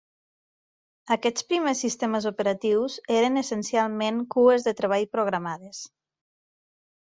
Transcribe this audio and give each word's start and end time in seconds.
Aquests 1.15 1.45
primers 1.51 1.81
sistemes 1.85 2.25
operatius 2.31 2.97
eren 3.19 3.43
essencialment 3.43 4.25
cues 4.37 4.67
de 4.71 4.77
treball 4.83 5.09
programades. 5.15 5.85